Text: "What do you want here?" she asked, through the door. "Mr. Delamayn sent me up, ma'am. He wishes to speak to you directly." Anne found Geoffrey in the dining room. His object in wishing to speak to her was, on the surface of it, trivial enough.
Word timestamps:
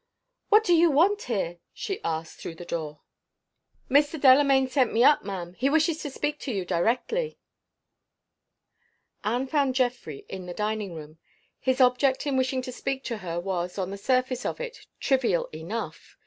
"What 0.49 0.63
do 0.63 0.73
you 0.73 0.89
want 0.89 1.21
here?" 1.29 1.59
she 1.75 2.01
asked, 2.03 2.39
through 2.39 2.55
the 2.55 2.65
door. 2.65 3.01
"Mr. 3.87 4.19
Delamayn 4.19 4.67
sent 4.67 4.91
me 4.91 5.03
up, 5.03 5.23
ma'am. 5.23 5.53
He 5.53 5.69
wishes 5.69 5.99
to 6.01 6.09
speak 6.09 6.39
to 6.39 6.51
you 6.51 6.65
directly." 6.65 7.37
Anne 9.23 9.45
found 9.45 9.75
Geoffrey 9.75 10.25
in 10.27 10.47
the 10.47 10.55
dining 10.55 10.95
room. 10.95 11.19
His 11.59 11.79
object 11.79 12.25
in 12.25 12.35
wishing 12.35 12.63
to 12.63 12.71
speak 12.71 13.03
to 13.03 13.17
her 13.17 13.39
was, 13.39 13.77
on 13.77 13.91
the 13.91 13.95
surface 13.99 14.43
of 14.43 14.59
it, 14.59 14.87
trivial 14.99 15.45
enough. 15.53 16.17